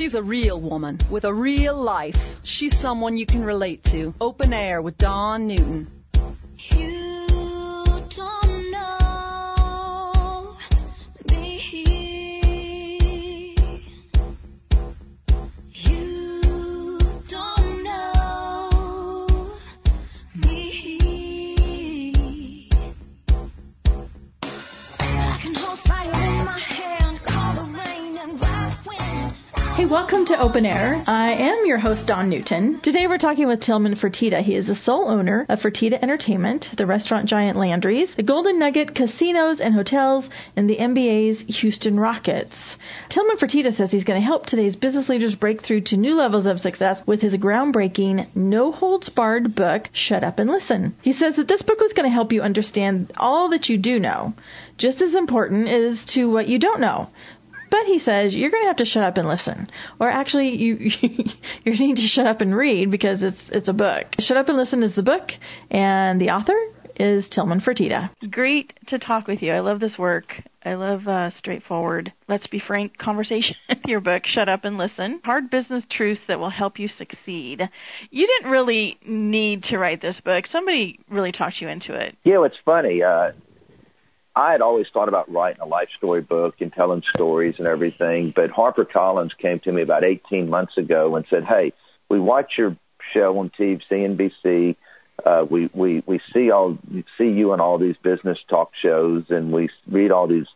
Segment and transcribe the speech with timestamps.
[0.00, 2.14] She's a real woman with a real life.
[2.42, 4.14] She's someone you can relate to.
[4.18, 5.88] Open Air with Dawn Newton.
[29.90, 31.02] Welcome to Open Air.
[31.08, 32.78] I am your host, Dawn Newton.
[32.80, 34.40] Today we're talking with Tillman Fertitta.
[34.40, 38.94] He is the sole owner of Fertitta Entertainment, the restaurant giant Landry's, the Golden Nugget
[38.94, 42.54] casinos and hotels, and the NBA's Houston Rockets.
[43.10, 46.46] Tillman Fertitta says he's going to help today's business leaders break through to new levels
[46.46, 50.94] of success with his groundbreaking, no holds barred book, Shut Up and Listen.
[51.02, 53.98] He says that this book was going to help you understand all that you do
[53.98, 54.34] know.
[54.78, 57.08] Just as important is to what you don't know.
[57.70, 60.76] But he says you're going to have to shut up and listen, or actually you
[60.78, 64.06] you need to shut up and read because it's it's a book.
[64.18, 65.30] Shut up and listen is the book,
[65.70, 66.58] and the author
[66.96, 68.10] is Tillman Fertitta.
[68.30, 69.52] Great to talk with you.
[69.52, 70.34] I love this work.
[70.62, 73.56] I love uh, straightforward, let's be frank conversation.
[73.86, 75.20] Your book, Shut Up and Listen.
[75.24, 77.66] Hard business truths that will help you succeed.
[78.10, 80.46] You didn't really need to write this book.
[80.46, 82.14] Somebody really talked you into it.
[82.24, 83.02] You know, it's funny.
[83.02, 83.32] Uh,
[84.34, 88.30] I had always thought about writing a life story book and telling stories and everything,
[88.30, 91.72] but Harper Collins came to me about 18 months ago and said, "Hey,
[92.08, 92.76] we watch your
[93.12, 94.76] show on TV, CNBC.
[95.24, 96.78] Uh, we we we see all
[97.18, 100.46] see you on all these business talk shows, and we read all these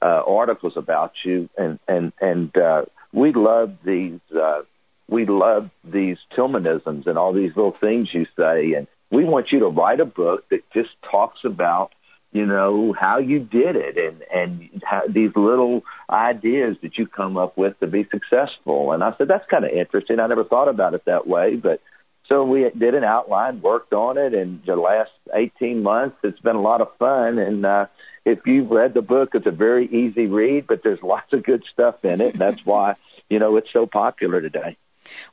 [0.00, 4.62] uh, articles about you, and and and uh, we love these uh,
[5.08, 9.58] we love these Tillmanisms and all these little things you say, and we want you
[9.58, 11.92] to write a book that just talks about."
[12.34, 17.38] You know how you did it and and how, these little ideas that you come
[17.38, 18.92] up with to be successful.
[18.92, 20.18] And i said that's kind of interesting.
[20.18, 21.54] I never thought about it that way.
[21.54, 21.80] But
[22.28, 26.56] so we did an outline worked on it and the last 18 months it's been
[26.56, 27.38] a lot of fun.
[27.38, 27.86] And uh
[28.26, 31.62] if you've read the book it's a very easy read but there's lots of good
[31.72, 32.32] stuff in it.
[32.32, 32.96] And that's why
[33.30, 34.76] you know it's so popular today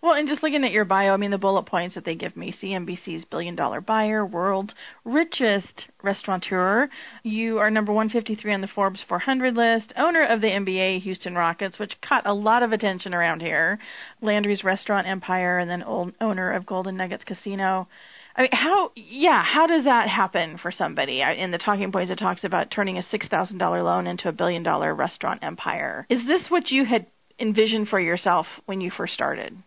[0.02, 2.36] Well, and just looking at your bio, I mean, the bullet points that they give
[2.36, 4.74] me CNBC's billion dollar buyer, world's
[5.06, 6.90] richest restaurateur.
[7.24, 11.80] You are number 153 on the Forbes 400 list, owner of the NBA Houston Rockets,
[11.80, 13.80] which caught a lot of attention around here,
[14.22, 17.88] Landry's restaurant empire, and then old, owner of Golden Nuggets Casino.
[18.36, 21.22] I mean, how, yeah, how does that happen for somebody?
[21.22, 24.96] In the talking points, it talks about turning a $6,000 loan into a billion dollar
[24.96, 26.06] restaurant empire.
[26.10, 27.08] Is this what you had
[27.40, 29.58] envisioned for yourself when you first started?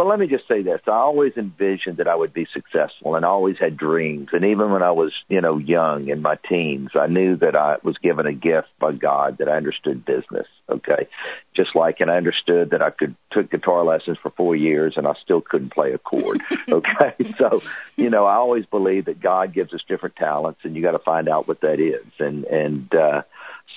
[0.00, 0.80] Well, let me just say this.
[0.86, 4.30] I always envisioned that I would be successful and I always had dreams.
[4.32, 7.76] And even when I was, you know, young in my teens, I knew that I
[7.82, 10.46] was given a gift by God that I understood business.
[10.70, 11.06] Okay.
[11.54, 15.06] Just like, and I understood that I could took guitar lessons for four years and
[15.06, 16.40] I still couldn't play a chord.
[16.70, 17.14] Okay.
[17.38, 17.60] so,
[17.96, 20.98] you know, I always believe that God gives us different talents and you got to
[21.00, 22.06] find out what that is.
[22.18, 23.22] And, and, uh,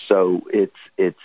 [0.07, 1.19] so it's, it's,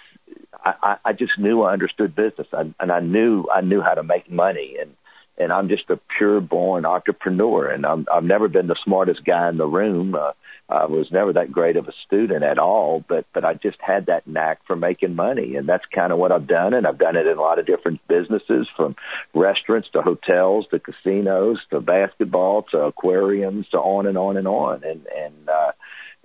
[0.64, 4.02] I, I just knew I understood business, I, and I knew I knew how to
[4.02, 4.94] make money, and
[5.38, 9.48] and I'm just a pure born entrepreneur, and I'm, I've never been the smartest guy
[9.48, 10.14] in the room.
[10.14, 10.32] Uh,
[10.68, 14.06] I was never that great of a student at all, but but I just had
[14.06, 17.16] that knack for making money, and that's kind of what I've done, and I've done
[17.16, 18.96] it in a lot of different businesses, from
[19.32, 24.84] restaurants to hotels to casinos to basketball to aquariums to on and on and on,
[24.84, 25.72] and and uh,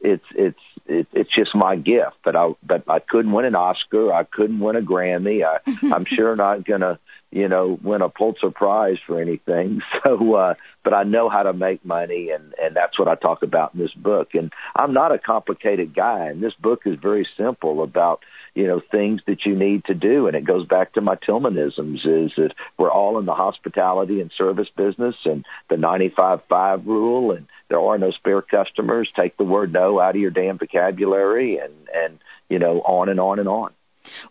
[0.03, 2.17] it's it's it, it's just my gift.
[2.23, 4.13] But I but I couldn't win an Oscar.
[4.13, 5.43] I couldn't win a Grammy.
[5.43, 5.59] I,
[5.93, 6.99] I'm sure not gonna
[7.31, 9.81] you know win a Pulitzer Prize for anything.
[10.03, 13.41] So, uh, but I know how to make money, and and that's what I talk
[13.41, 14.35] about in this book.
[14.35, 18.19] And I'm not a complicated guy, and this book is very simple about
[18.53, 22.05] you know things that you need to do and it goes back to my tillmanisms
[22.05, 27.47] is that we're all in the hospitality and service business and the 95-5 rule and
[27.73, 31.73] there are no spare customers take the word no out of your damn vocabulary and
[31.91, 33.71] and you know on and on and on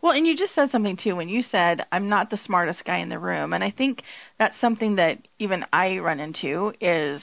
[0.00, 2.98] Well, and you just said something too when you said I'm not the smartest guy
[2.98, 4.02] in the room, and I think
[4.38, 7.20] that's something that even I run into is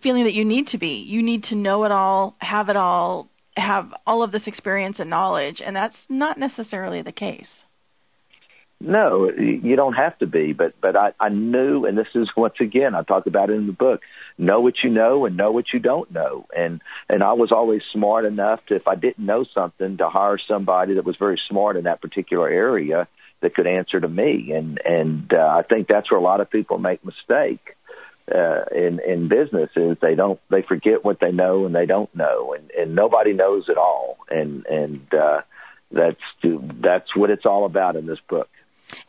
[0.00, 1.04] feeling that you need to be.
[1.14, 5.10] You need to know it all, have it all, have all of this experience and
[5.10, 7.50] knowledge, and that's not necessarily the case.
[8.84, 12.54] No, you don't have to be, but but I, I knew, and this is once
[12.60, 14.00] again I talk about it in the book.
[14.38, 17.82] Know what you know and know what you don't know, and and I was always
[17.92, 21.76] smart enough to, if I didn't know something, to hire somebody that was very smart
[21.76, 23.06] in that particular area
[23.40, 26.50] that could answer to me, and and uh, I think that's where a lot of
[26.50, 27.76] people make mistake
[28.34, 32.12] uh, in in business is they don't they forget what they know and they don't
[32.16, 35.42] know, and and nobody knows it all, and and uh,
[35.92, 38.48] that's that's what it's all about in this book.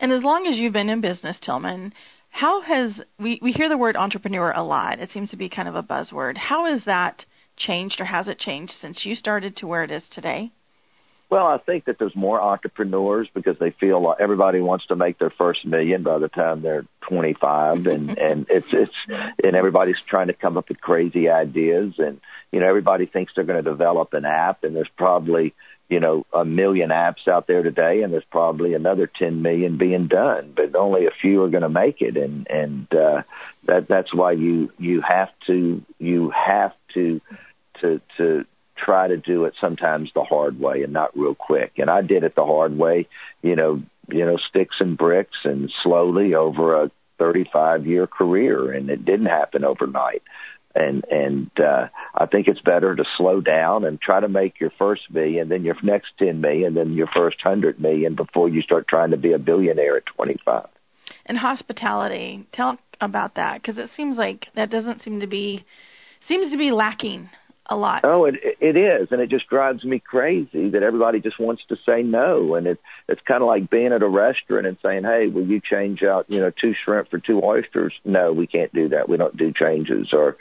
[0.00, 1.92] And as long as you've been in business, Tillman,
[2.30, 4.98] how has we we hear the word entrepreneur a lot.
[4.98, 6.36] It seems to be kind of a buzzword.
[6.36, 7.24] How has that
[7.56, 10.50] changed or has it changed since you started to where it is today?
[11.30, 15.18] Well, I think that there's more entrepreneurs because they feel like everybody wants to make
[15.18, 18.94] their first million by the time they're 25, and and it's it's
[19.42, 22.20] and everybody's trying to come up with crazy ideas, and
[22.52, 25.54] you know everybody thinks they're going to develop an app, and there's probably
[25.88, 30.08] you know a million apps out there today, and there's probably another 10 million being
[30.08, 33.22] done, but only a few are going to make it, and and uh,
[33.66, 37.20] that that's why you you have to you have to
[37.80, 38.44] to to
[38.76, 41.72] try to do it sometimes the hard way and not real quick.
[41.78, 43.08] And I did it the hard way,
[43.42, 48.90] you know, you know, sticks and bricks and slowly over a 35 year career and
[48.90, 50.22] it didn't happen overnight.
[50.74, 54.72] And, and, uh, I think it's better to slow down and try to make your
[54.78, 58.88] first million, then your next 10 million, then your first 100 million before you start
[58.88, 60.66] trying to be a billionaire at 25.
[61.26, 65.64] And hospitality, tell about that because it seems like that doesn't seem to be,
[66.26, 67.28] seems to be lacking
[67.66, 68.02] a lot.
[68.04, 71.76] Oh, it it is, and it just drives me crazy that everybody just wants to
[71.86, 75.28] say no, and it it's kind of like being at a restaurant and saying, "Hey,
[75.28, 78.90] will you change out, you know, two shrimp for two oysters?" No, we can't do
[78.90, 79.08] that.
[79.08, 80.36] We don't do changes, or,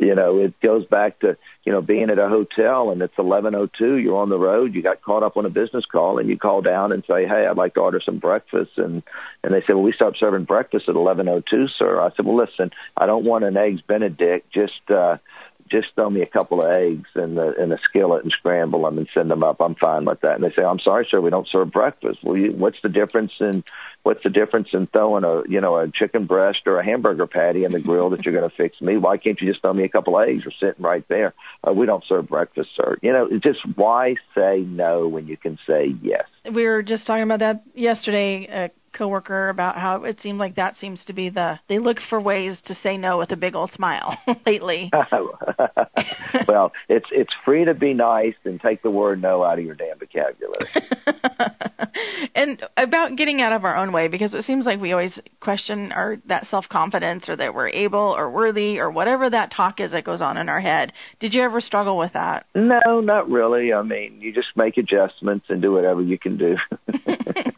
[0.00, 3.56] you know, it goes back to you know being at a hotel and it's eleven
[3.56, 3.96] oh two.
[3.96, 4.74] You're on the road.
[4.74, 7.46] You got caught up on a business call, and you call down and say, "Hey,
[7.50, 9.02] I'd like to order some breakfast," and
[9.42, 12.24] and they say, "Well, we stopped serving breakfast at eleven oh two, sir." I said,
[12.24, 14.52] "Well, listen, I don't want an eggs Benedict.
[14.52, 15.16] Just uh,
[15.70, 18.98] just throw me a couple of eggs in the in a skillet and scramble them
[18.98, 19.60] and send them up.
[19.60, 20.34] I'm fine with that.
[20.34, 22.18] And they say, I'm sorry, sir, we don't serve breakfast.
[22.22, 23.62] Well, you, what's the difference in
[24.02, 27.64] what's the difference in throwing a you know a chicken breast or a hamburger patty
[27.64, 28.96] in the grill that you're going to fix me?
[28.96, 30.38] Why can't you just throw me a couple of eggs?
[30.48, 31.34] or sitting right there.
[31.66, 32.96] Uh, we don't serve breakfast, sir.
[33.02, 36.24] You know, just why say no when you can say yes?
[36.52, 38.70] We were just talking about that yesterday.
[38.92, 42.58] Coworker about how it seemed like that seems to be the they look for ways
[42.66, 44.90] to say no with a big old smile lately.
[46.48, 49.74] well, it's it's free to be nice and take the word no out of your
[49.74, 50.68] damn vocabulary.
[52.34, 55.92] and about getting out of our own way because it seems like we always question
[55.92, 60.04] our that self-confidence or that we're able or worthy or whatever that talk is that
[60.04, 60.92] goes on in our head.
[61.20, 62.46] Did you ever struggle with that?
[62.54, 63.72] No, not really.
[63.72, 66.56] I mean, you just make adjustments and do whatever you can do.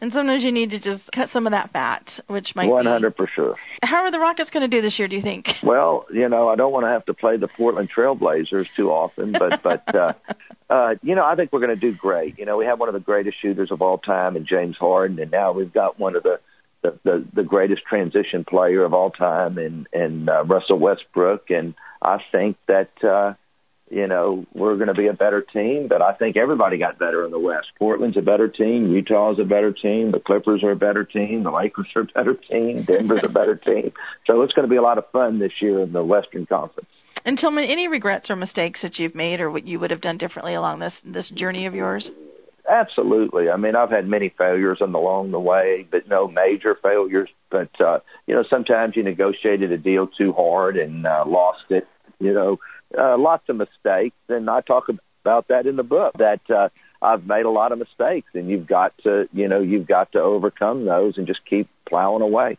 [0.01, 3.29] And sometimes you need to just cut some of that fat, which might 100 for
[3.33, 3.55] sure.
[3.83, 5.07] How are the Rockets going to do this year?
[5.07, 5.45] Do you think?
[5.63, 9.31] Well, you know, I don't want to have to play the Portland Trailblazers too often,
[9.31, 10.13] but but uh,
[10.69, 12.39] uh, you know, I think we're going to do great.
[12.39, 15.19] You know, we have one of the greatest shooters of all time in James Harden,
[15.19, 16.39] and now we've got one of the
[16.81, 21.75] the the, the greatest transition player of all time in in uh, Russell Westbrook, and
[22.01, 23.03] I think that.
[23.03, 23.33] uh
[23.91, 27.25] you know, we're going to be a better team, but I think everybody got better
[27.25, 27.67] in the West.
[27.77, 28.89] Portland's a better team.
[28.89, 30.11] Utah's a better team.
[30.11, 31.43] The Clippers are a better team.
[31.43, 32.85] The Lakers are a better team.
[32.85, 33.91] Denver's a better team.
[34.25, 36.87] So it's going to be a lot of fun this year in the Western Conference.
[37.25, 40.01] And tell me any regrets or mistakes that you've made or what you would have
[40.01, 42.09] done differently along this this journey of yours?
[42.69, 43.49] Absolutely.
[43.49, 47.29] I mean, I've had many failures along the way, but no major failures.
[47.49, 51.87] But uh, you know, sometimes you negotiated a deal too hard and uh, lost it.
[52.21, 52.59] You know,
[52.97, 54.89] uh, lots of mistakes, and I talk
[55.23, 56.13] about that in the book.
[56.17, 56.69] That uh,
[57.01, 60.19] I've made a lot of mistakes, and you've got to, you know, you've got to
[60.19, 62.57] overcome those and just keep plowing away.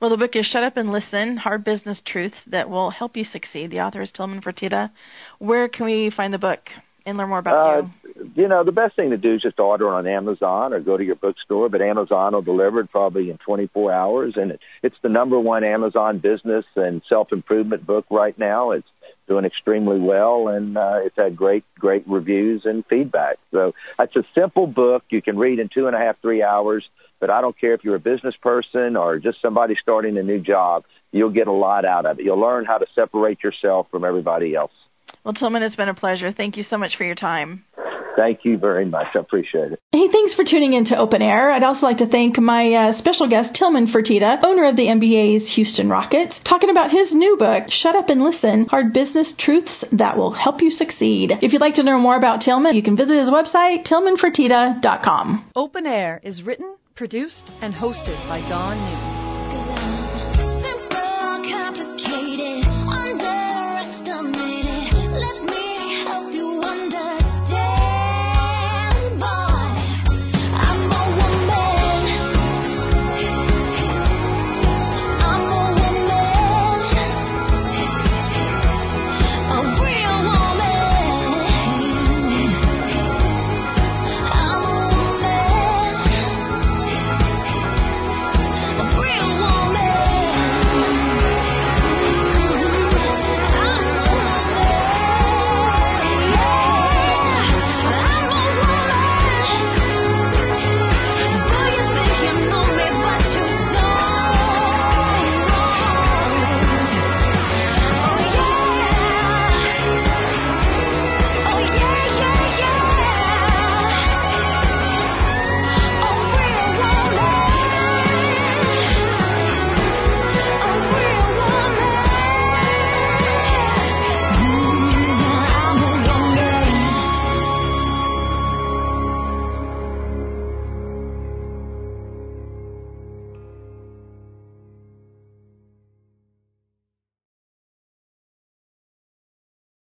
[0.00, 3.24] Well, the book is Shut Up and Listen Hard Business Truths That Will Help You
[3.24, 3.70] Succeed.
[3.70, 4.90] The author is Tillman Fertitta.
[5.38, 6.60] Where can we find the book
[7.04, 8.30] and learn more about uh, you?
[8.34, 11.04] You know, the best thing to do is just order on Amazon or go to
[11.04, 14.34] your bookstore, but Amazon will deliver it probably in 24 hours.
[14.36, 18.72] And it's the number one Amazon business and self improvement book right now.
[18.72, 18.88] It's
[19.28, 23.38] doing extremely well, and uh, it's had great, great reviews and feedback.
[23.50, 26.84] So it's a simple book you can read in two and a half, three hours.
[27.20, 30.40] But I don't care if you're a business person or just somebody starting a new
[30.40, 32.24] job, you'll get a lot out of it.
[32.24, 34.72] You'll learn how to separate yourself from everybody else.
[35.24, 36.32] Well, Tillman, it's been a pleasure.
[36.32, 37.64] Thank you so much for your time.
[38.16, 39.06] Thank you very much.
[39.14, 39.80] I appreciate it.
[39.92, 41.50] Hey, thanks for tuning in to Open Air.
[41.50, 45.54] I'd also like to thank my uh, special guest, Tillman Fertitta, owner of the NBA's
[45.54, 50.16] Houston Rockets, talking about his new book, Shut Up and Listen Hard Business Truths That
[50.16, 51.32] Will Help You Succeed.
[51.40, 55.50] If you'd like to learn more about Tillman, you can visit his website, tillmanfertitta.com.
[55.56, 59.21] Open Air is written, produced, and hosted by Dawn Newton.